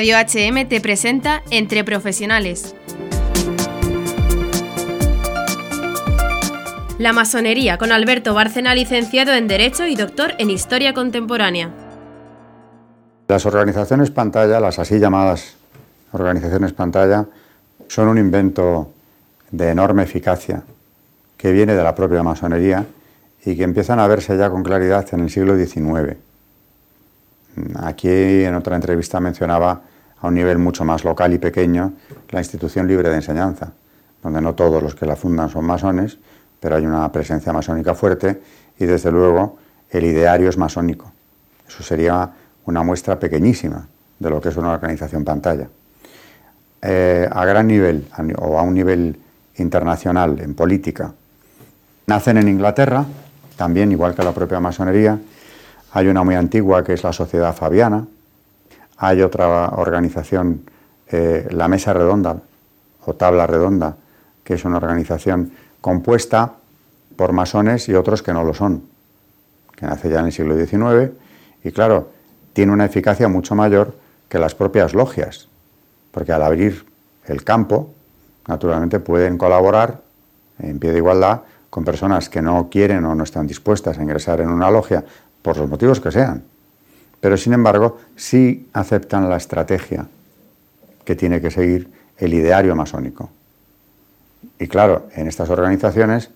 [0.00, 2.74] Radio HM te presenta Entre Profesionales.
[6.98, 11.74] La masonería con Alberto Bárcena, licenciado en Derecho y doctor en Historia Contemporánea.
[13.28, 15.56] Las organizaciones pantalla, las así llamadas
[16.12, 17.26] organizaciones pantalla,
[17.88, 18.94] son un invento
[19.50, 20.62] de enorme eficacia
[21.36, 22.86] que viene de la propia masonería
[23.44, 26.16] y que empiezan a verse ya con claridad en el siglo XIX.
[27.82, 29.89] Aquí en otra entrevista mencionaba
[30.20, 31.92] a un nivel mucho más local y pequeño
[32.30, 33.72] la institución libre de enseñanza,
[34.22, 36.18] donde no todos los que la fundan son masones,
[36.60, 38.40] pero hay una presencia masónica fuerte
[38.78, 39.58] y desde luego
[39.90, 41.10] el ideario es masónico.
[41.66, 42.30] Eso sería
[42.66, 43.86] una muestra pequeñísima
[44.18, 45.68] de lo que es una organización pantalla.
[46.82, 48.06] Eh, a gran nivel
[48.38, 49.18] o a un nivel
[49.56, 51.12] internacional en política,
[52.06, 53.04] nacen en Inglaterra,
[53.56, 55.18] también igual que la propia masonería.
[55.92, 58.06] Hay una muy antigua que es la Sociedad Fabiana.
[59.02, 60.60] Hay otra organización,
[61.08, 62.36] eh, la Mesa Redonda
[63.06, 63.96] o Tabla Redonda,
[64.44, 66.52] que es una organización compuesta
[67.16, 68.84] por masones y otros que no lo son,
[69.74, 71.12] que nace ya en el siglo XIX
[71.64, 72.10] y claro,
[72.52, 73.94] tiene una eficacia mucho mayor
[74.28, 75.48] que las propias logias,
[76.10, 76.84] porque al abrir
[77.24, 77.94] el campo,
[78.46, 80.02] naturalmente pueden colaborar
[80.58, 81.40] en pie de igualdad
[81.70, 85.02] con personas que no quieren o no están dispuestas a ingresar en una logia
[85.40, 86.44] por los motivos que sean,
[87.20, 90.06] pero sin embargo sí aceptan la estrategia
[91.04, 93.30] que tiene que seguir el ideario masónico.
[94.58, 96.30] Y claro, en estas organizaciones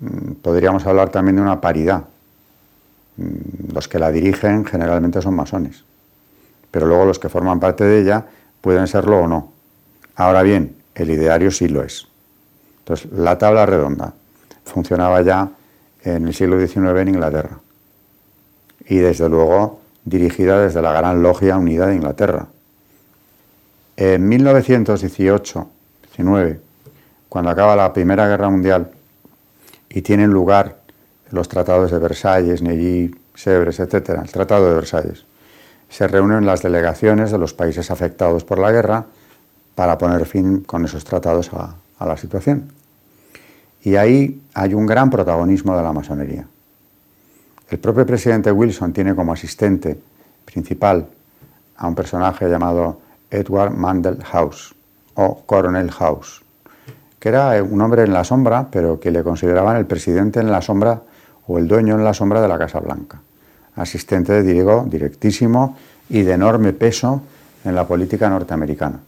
[0.00, 2.04] mm, podríamos hablar también de una paridad.
[3.16, 5.84] Mm, los que la dirigen generalmente son masones,
[6.70, 8.26] pero luego los que forman parte de ella
[8.60, 9.52] pueden serlo o no.
[10.16, 12.06] Ahora bien, el ideario sí lo es.
[12.80, 14.12] Entonces, la tabla redonda
[14.64, 15.48] funcionaba ya
[16.02, 17.58] en el siglo XIX en Inglaterra
[18.86, 22.48] y desde luego dirigida desde la Gran Logia Unida de Inglaterra.
[23.96, 26.58] En 1918-19,
[27.28, 28.90] cuando acaba la Primera Guerra Mundial
[29.88, 30.76] y tienen lugar
[31.30, 35.24] los tratados de Versalles, Neuilly, Sèvres, etc., el Tratado de Versalles,
[35.88, 39.06] se reúnen las delegaciones de los países afectados por la guerra
[39.74, 42.72] para poner fin con esos tratados a la situación.
[43.82, 46.46] Y ahí hay un gran protagonismo de la masonería.
[47.70, 49.96] El propio presidente Wilson tiene como asistente
[50.44, 51.06] principal
[51.76, 53.00] a un personaje llamado
[53.30, 54.74] Edward Mandel House
[55.14, 56.42] o Coronel House,
[57.20, 60.60] que era un hombre en la sombra, pero que le consideraban el presidente en la
[60.60, 61.00] sombra
[61.46, 63.20] o el dueño en la sombra de la Casa Blanca.
[63.76, 65.78] Asistente, de digo, directísimo
[66.08, 67.22] y de enorme peso
[67.64, 68.98] en la política norteamericana.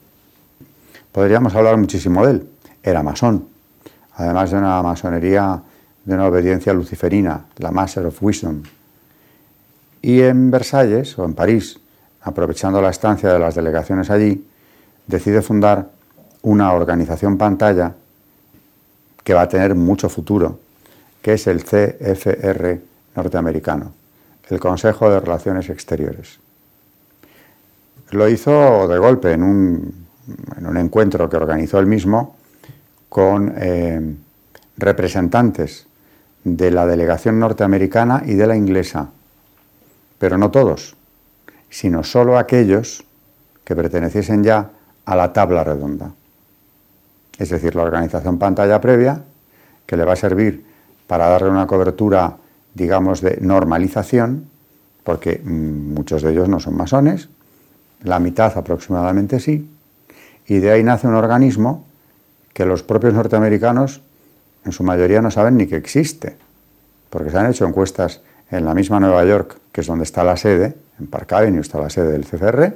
[1.10, 2.48] Podríamos hablar muchísimo de él.
[2.80, 3.44] Era masón,
[4.14, 5.62] además de una masonería
[6.04, 8.62] de una obediencia luciferina, la Master of Wisdom.
[10.00, 11.78] Y en Versalles, o en París,
[12.22, 14.46] aprovechando la estancia de las delegaciones allí,
[15.06, 15.90] decide fundar
[16.42, 17.94] una organización pantalla
[19.22, 20.58] que va a tener mucho futuro,
[21.20, 22.80] que es el CFR
[23.14, 23.92] norteamericano,
[24.48, 26.40] el Consejo de Relaciones Exteriores.
[28.10, 30.06] Lo hizo de golpe en un,
[30.56, 32.36] en un encuentro que organizó él mismo
[33.08, 34.14] con eh,
[34.76, 35.86] representantes
[36.44, 39.10] de la delegación norteamericana y de la inglesa,
[40.19, 40.97] pero no todos,
[41.70, 43.04] sino solo aquellos
[43.64, 44.70] que perteneciesen ya
[45.04, 46.12] a la tabla redonda,
[47.38, 49.22] es decir, la organización pantalla previa,
[49.86, 50.64] que le va a servir
[51.06, 52.36] para darle una cobertura,
[52.75, 54.48] digamos, de normalización,
[55.04, 57.28] porque muchos de ellos no son masones,
[58.02, 59.69] la mitad aproximadamente sí,
[60.47, 61.84] y de ahí nace un organismo
[62.52, 64.02] que los propios norteamericanos
[64.64, 66.36] en su mayoría no saben ni que existe,
[67.10, 70.36] porque se han hecho encuestas en la misma Nueva York, que es donde está la
[70.36, 72.74] sede, en Park Avenue está la sede del CFR,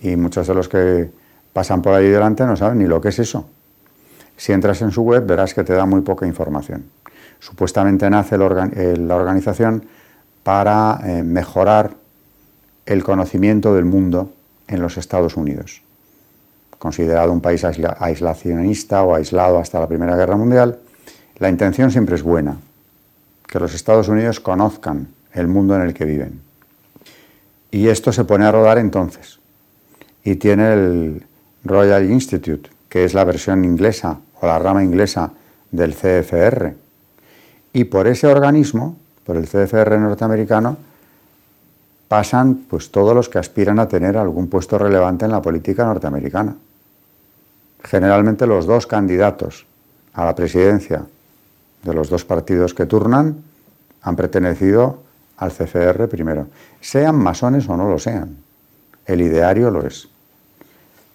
[0.00, 1.10] y muchos de los que
[1.52, 3.48] pasan por ahí delante no saben ni lo que es eso.
[4.36, 6.84] Si entras en su web verás que te da muy poca información.
[7.38, 9.86] Supuestamente nace la organización
[10.42, 11.94] para eh, mejorar
[12.84, 14.32] el conocimiento del mundo
[14.68, 15.82] en los Estados Unidos
[16.78, 20.78] considerado un país aislacionista o aislado hasta la Primera Guerra Mundial,
[21.38, 22.56] la intención siempre es buena,
[23.46, 26.40] que los Estados Unidos conozcan el mundo en el que viven.
[27.70, 29.38] Y esto se pone a rodar entonces.
[30.24, 31.26] Y tiene el
[31.64, 35.32] Royal Institute, que es la versión inglesa o la rama inglesa
[35.70, 36.74] del CFR.
[37.72, 40.78] Y por ese organismo, por el CFR norteamericano,
[42.08, 46.56] pasan pues todos los que aspiran a tener algún puesto relevante en la política norteamericana.
[47.82, 49.66] Generalmente los dos candidatos
[50.14, 51.04] a la presidencia
[51.82, 53.42] de los dos partidos que turnan
[54.02, 55.02] han pertenecido
[55.36, 56.46] al CFR primero,
[56.80, 58.36] sean masones o no lo sean.
[59.04, 60.08] El ideario lo es.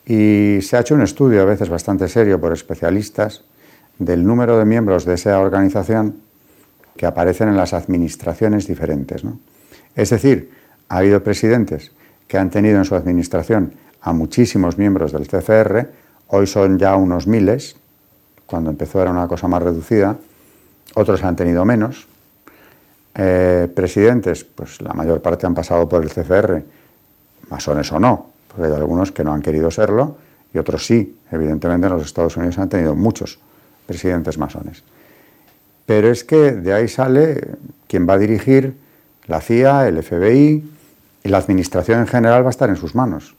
[0.05, 3.43] Y se ha hecho un estudio a veces bastante serio por especialistas
[3.97, 6.17] del número de miembros de esa organización
[6.97, 9.23] que aparecen en las administraciones diferentes.
[9.95, 10.51] Es decir,
[10.89, 11.91] ha habido presidentes
[12.27, 15.89] que han tenido en su administración a muchísimos miembros del CFR,
[16.27, 17.75] hoy son ya unos miles,
[18.45, 20.17] cuando empezó era una cosa más reducida,
[20.95, 22.07] otros han tenido menos.
[23.13, 26.63] Eh, presidentes, pues la mayor parte han pasado por el CFR,
[27.49, 30.17] masones o no, porque hay algunos que no han querido serlo
[30.53, 31.17] y otros sí.
[31.31, 33.39] Evidentemente en los Estados Unidos han tenido muchos
[33.85, 34.83] presidentes masones.
[35.85, 37.55] Pero es que de ahí sale
[37.87, 38.75] quien va a dirigir
[39.27, 40.71] la CIA, el FBI
[41.23, 43.35] y la administración en general va a estar en sus manos.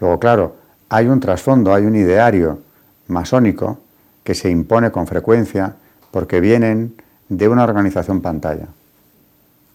[0.00, 0.56] Luego, claro,
[0.88, 2.60] hay un trasfondo, hay un ideario
[3.08, 3.78] masónico
[4.24, 5.76] que se impone con frecuencia
[6.16, 6.94] porque vienen
[7.28, 8.68] de una organización pantalla.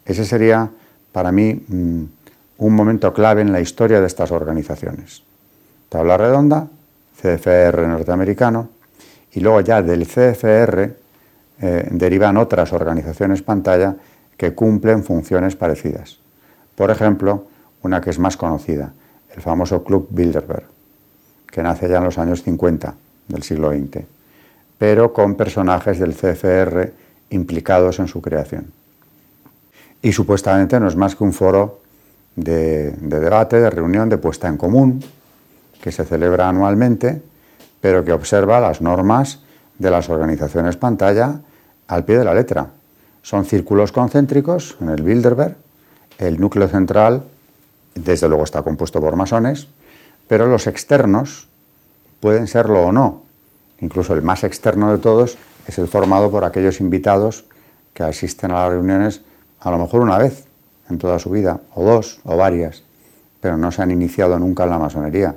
[0.04, 0.72] Ese sería
[1.12, 2.04] para mí mm,
[2.58, 5.22] un momento clave en la historia de estas organizaciones.
[5.88, 6.68] Tabla redonda,
[7.22, 8.70] CFR norteamericano,
[9.34, 10.96] y luego ya del CFR
[11.62, 13.96] eh, derivan otras organizaciones pantalla
[14.36, 16.18] que cumplen funciones parecidas.
[16.74, 17.46] Por ejemplo,
[17.84, 18.92] una que es más conocida,
[19.36, 20.66] el famoso Club Bilderberg,
[21.52, 22.96] que nace ya en los años 50
[23.28, 24.21] del siglo XX,
[24.82, 26.92] pero con personajes del CFR
[27.30, 28.72] implicados en su creación.
[30.02, 31.82] Y supuestamente no es más que un foro
[32.36, 35.04] de, de debate, de reunión, de puesta en común,
[35.84, 37.22] que se celebra anualmente,
[37.80, 39.42] pero que observa las normas
[39.78, 41.42] de las organizaciones pantalla
[41.88, 42.70] al pie de la letra.
[43.22, 45.58] Son círculos concéntricos en el Bilderberg,
[46.18, 47.26] el núcleo central
[47.94, 49.68] desde luego está compuesto por masones,
[50.28, 51.48] pero los externos
[52.20, 53.30] pueden serlo o no.
[53.82, 55.38] Incluso el más externo de todos
[55.68, 57.46] es el formado por aquellos invitados
[57.94, 59.22] que asisten a las reuniones
[59.60, 60.46] a lo mejor una vez
[60.90, 62.84] en toda su vida, o dos, o varias,
[63.40, 65.36] pero no se han iniciado nunca en la masonería.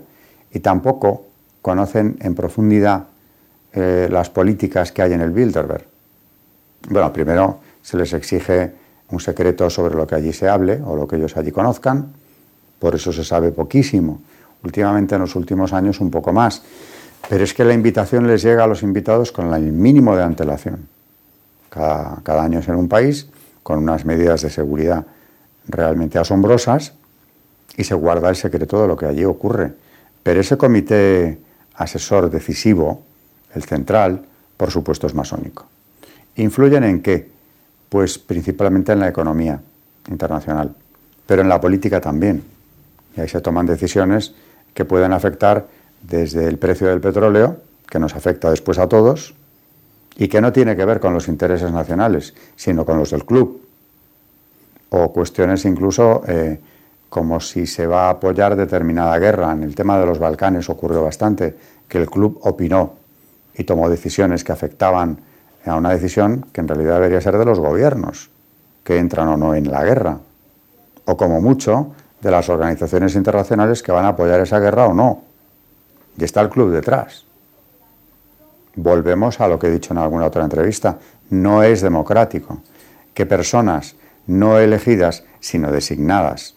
[0.53, 1.27] Y tampoco
[1.63, 3.05] conocen en profundidad
[3.73, 5.87] eh, las políticas que hay en el Bilderberg.
[6.89, 8.73] Bueno, primero se les exige
[9.11, 12.13] un secreto sobre lo que allí se hable o lo que ellos allí conozcan,
[12.79, 14.21] por eso se sabe poquísimo.
[14.63, 16.63] Últimamente, en los últimos años, un poco más.
[17.29, 20.89] Pero es que la invitación les llega a los invitados con el mínimo de antelación.
[21.71, 23.29] Cada, año es en un país,
[23.63, 25.05] con unas medidas de seguridad
[25.67, 26.93] realmente asombrosas,
[27.77, 29.73] y se guarda el secreto de lo que allí ocurre.
[30.23, 31.39] Pero ese comité
[31.75, 33.03] asesor decisivo,
[33.55, 34.25] el central,
[34.57, 35.67] por supuesto es masónico.
[36.37, 37.29] ¿Influyen en qué?
[37.89, 39.61] Pues principalmente en la economía
[40.09, 40.75] internacional,
[41.27, 42.45] pero en la política también.
[43.17, 44.35] Y ahí se toman decisiones
[44.75, 45.67] que pueden afectar
[46.07, 47.59] desde el precio del petróleo,
[47.89, 49.35] que nos afecta después a todos,
[50.17, 53.61] y que no tiene que ver con los intereses nacionales, sino con los del club.
[54.91, 56.61] O cuestiones incluso eh,
[57.09, 59.53] como si se va a apoyar determinada guerra.
[59.53, 61.57] En el tema de los Balcanes ocurrió bastante,
[61.89, 62.95] que el club opinó
[63.57, 65.19] y tomó decisiones que afectaban
[65.65, 68.31] a una decisión que en realidad debería ser de los gobiernos,
[68.83, 70.19] que entran o no en la guerra.
[71.07, 75.23] O como mucho, de las organizaciones internacionales que van a apoyar esa guerra o no.
[76.17, 77.25] Y está el club detrás.
[78.77, 80.99] Volvemos a lo que he dicho en alguna otra entrevista.
[81.31, 82.59] No es democrático
[83.15, 86.55] que personas no elegidas, sino designadas,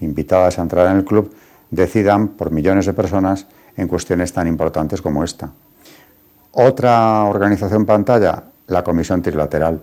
[0.00, 1.32] invitadas a entrar en el club,
[1.70, 3.46] decidan por millones de personas
[3.76, 5.50] en cuestiones tan importantes como esta.
[6.52, 9.80] Otra organización pantalla, la Comisión Trilateral,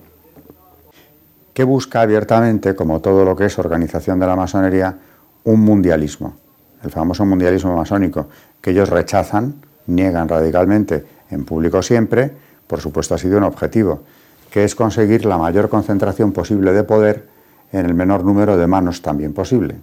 [1.53, 4.97] que busca abiertamente, como todo lo que es organización de la masonería,
[5.43, 6.37] un mundialismo,
[6.83, 8.27] el famoso mundialismo masónico,
[8.61, 9.55] que ellos rechazan,
[9.87, 12.31] niegan radicalmente en público siempre,
[12.67, 14.01] por supuesto ha sido un objetivo,
[14.49, 17.27] que es conseguir la mayor concentración posible de poder
[17.71, 19.75] en el menor número de manos también posible.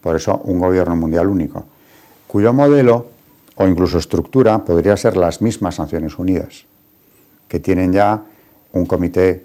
[0.00, 1.64] Por eso un gobierno mundial único,
[2.26, 3.06] cuyo modelo
[3.56, 6.64] o incluso estructura podría ser las mismas Naciones Unidas,
[7.48, 8.22] que tienen ya
[8.72, 9.44] un comité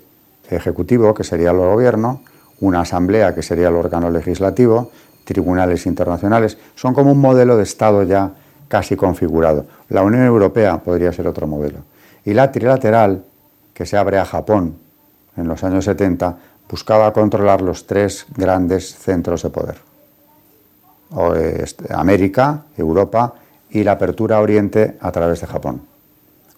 [0.50, 2.22] ejecutivo, que sería el gobierno,
[2.60, 4.92] una asamblea, que sería el órgano legislativo,
[5.24, 8.32] tribunales internacionales, son como un modelo de Estado ya
[8.68, 9.66] casi configurado.
[9.90, 11.80] La Unión Europea podría ser otro modelo.
[12.26, 13.24] Y la trilateral,
[13.74, 14.76] que se abre a Japón
[15.38, 16.38] en los años 70,
[16.70, 19.76] buscaba controlar los tres grandes centros de poder.
[21.90, 23.36] América, Europa
[23.70, 25.82] y la apertura a Oriente a través de Japón.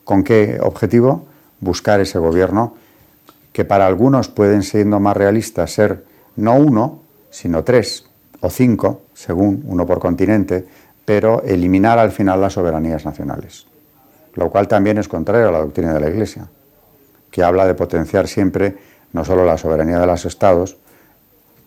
[0.04, 1.26] ¿Con qué objetivo?
[1.60, 2.76] Buscar ese gobierno
[3.52, 6.04] que para algunos pueden, siendo más realistas, ser
[6.36, 8.06] no uno, sino tres,
[8.42, 10.66] o cinco, según uno por continente,
[11.06, 13.68] pero eliminar al final las soberanías nacionales,
[14.34, 16.48] lo cual también es contrario a la doctrina de la Iglesia,
[17.32, 18.78] que habla de potenciar siempre
[19.14, 20.78] no solo la soberanía de los estados,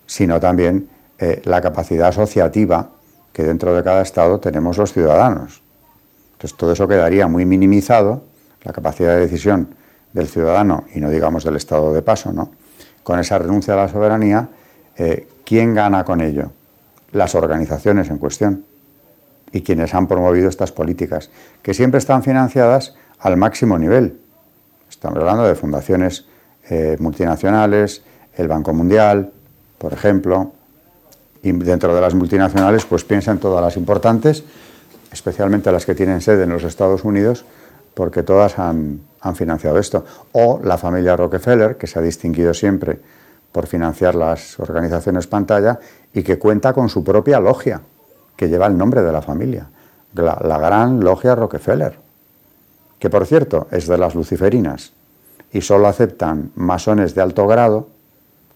[0.06, 2.90] sino también eh, la capacidad asociativa
[3.32, 5.62] que dentro de cada Estado tenemos los ciudadanos.
[6.32, 8.22] Entonces todo eso quedaría muy minimizado,
[8.62, 9.74] la capacidad de decisión
[10.12, 12.50] del ciudadano y no digamos del Estado de paso, ¿no?
[13.02, 14.48] Con esa renuncia a la soberanía,
[14.96, 16.50] eh, ¿quién gana con ello?
[17.12, 18.64] Las organizaciones en cuestión
[19.52, 21.30] y quienes han promovido estas políticas,
[21.62, 24.18] que siempre están financiadas al máximo nivel.
[24.90, 26.26] Estamos hablando de fundaciones
[26.68, 28.02] eh, multinacionales,
[28.36, 29.32] el Banco Mundial,
[29.78, 30.52] por ejemplo,
[31.42, 34.44] y dentro de las multinacionales, pues piensa en todas las importantes,
[35.12, 37.44] especialmente las que tienen sede en los Estados Unidos,
[37.94, 40.04] porque todas han, han financiado esto.
[40.32, 43.00] O la familia Rockefeller, que se ha distinguido siempre
[43.52, 45.78] por financiar las organizaciones pantalla
[46.12, 47.80] y que cuenta con su propia logia
[48.36, 49.68] que lleva el nombre de la familia,
[50.14, 51.98] la, Gran Logia Rockefeller,
[52.98, 54.92] que por cierto es de las luciferinas
[55.52, 57.88] y solo aceptan masones de alto grado,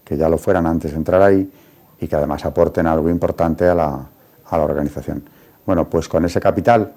[0.05, 1.51] que ya lo fueran antes de entrar ahí,
[1.99, 4.07] y que además aporten algo importante a la,
[4.49, 5.23] a la organización.
[5.65, 6.93] Bueno, pues con ese capital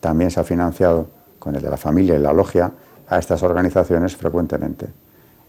[0.00, 1.08] también se ha financiado,
[1.38, 2.70] con el de la familia y la logia,
[3.08, 4.86] a estas organizaciones frecuentemente.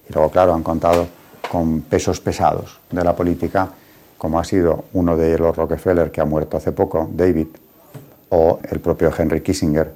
[0.09, 1.07] Y luego, claro, han contado
[1.51, 3.69] con pesos pesados de la política
[4.17, 7.47] como ha sido uno de los Rockefeller que ha muerto hace poco, David,
[8.29, 9.93] o el propio Henry Kissinger,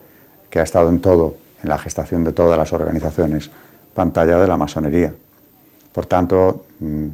[0.50, 3.50] que ha estado en todo, en la gestación de todas las organizaciones,
[3.94, 5.13] pantalla de la masonería.
[5.91, 7.08] Por tanto, mm,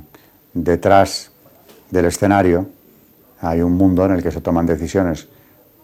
[0.53, 1.31] detrás
[1.89, 2.65] del escenario
[3.39, 5.27] hay un mundo en el que se toman decisiones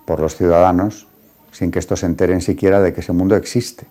[0.05, 1.07] por los ciudadanos
[1.51, 3.85] sin que estos se enteren siquiera de que ese mundo existe.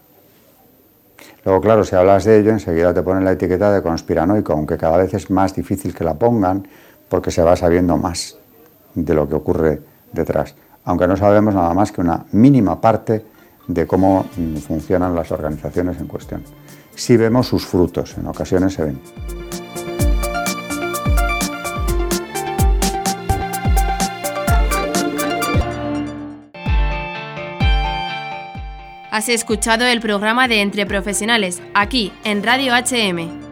[1.45, 4.99] Luego, claro, si hablas de ello, enseguida te ponen la etiqueta de conspiranoico, aunque cada
[4.99, 6.67] vez es más difícil que la pongan,
[7.09, 8.37] porque se va sabiendo más
[8.95, 9.81] de lo que ocurre
[10.13, 10.55] detrás,
[10.85, 13.25] aunque no sabemos nada más que una mínima parte
[13.67, 16.43] de cómo mm, funcionan las organizaciones en cuestión.
[16.95, 19.01] Si vemos sus frutos, en ocasiones se ven.
[29.11, 33.50] Has escuchado el programa de Entre Profesionales, aquí en Radio HM.